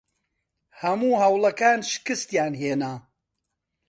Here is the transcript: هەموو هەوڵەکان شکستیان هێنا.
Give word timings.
هەموو 0.81 1.19
هەوڵەکان 1.23 1.79
شکستیان 1.91 2.53
هێنا. 2.61 2.93